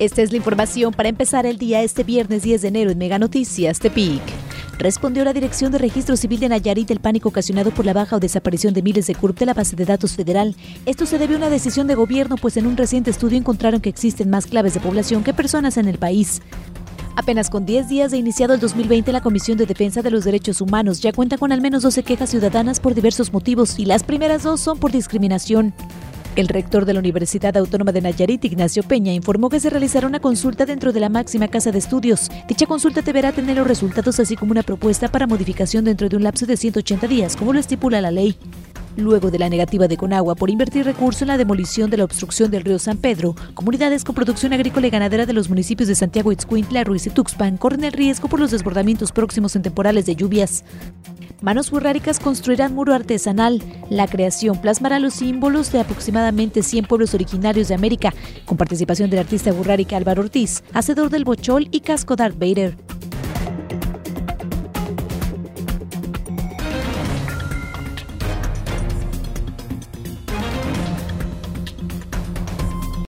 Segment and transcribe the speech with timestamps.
[0.00, 3.18] Esta es la información para empezar el día este viernes 10 de enero en Mega
[3.18, 4.22] Noticias Tepic.
[4.78, 8.18] Respondió la Dirección de Registro Civil de Nayarit el pánico ocasionado por la baja o
[8.18, 10.56] desaparición de miles de CURP de la base de datos federal.
[10.86, 13.90] Esto se debe a una decisión de gobierno, pues en un reciente estudio encontraron que
[13.90, 16.40] existen más claves de población que personas en el país.
[17.14, 20.62] Apenas con 10 días de iniciado el 2020, la Comisión de Defensa de los Derechos
[20.62, 24.44] Humanos ya cuenta con al menos 12 quejas ciudadanas por diversos motivos y las primeras
[24.44, 25.74] dos son por discriminación.
[26.40, 30.20] El rector de la Universidad Autónoma de Nayarit, Ignacio Peña, informó que se realizará una
[30.20, 32.30] consulta dentro de la máxima casa de estudios.
[32.48, 36.22] Dicha consulta deberá tener los resultados así como una propuesta para modificación dentro de un
[36.22, 38.38] lapso de 180 días, como lo estipula la ley.
[39.00, 42.50] Luego de la negativa de Conagua por invertir recursos en la demolición de la obstrucción
[42.50, 46.32] del río San Pedro, comunidades con producción agrícola y ganadera de los municipios de Santiago
[46.32, 50.64] Itzcuintla, Ruiz y Tuxpan corren el riesgo por los desbordamientos próximos en temporales de lluvias.
[51.40, 53.62] Manos Burráricas construirán muro artesanal.
[53.88, 58.12] La creación plasmará los símbolos de aproximadamente 100 pueblos originarios de América,
[58.44, 62.76] con participación del artista burrárica Álvaro Ortiz, hacedor del bochol y casco Darth Vader.